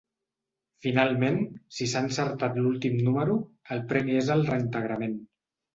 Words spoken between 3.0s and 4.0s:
número, el